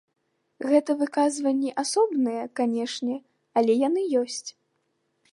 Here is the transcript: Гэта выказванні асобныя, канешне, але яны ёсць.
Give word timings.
Гэта 0.69 0.93
выказванні 1.01 1.73
асобныя, 1.83 2.43
канешне, 2.59 3.17
але 3.61 3.73
яны 3.87 4.01
ёсць. 4.23 4.49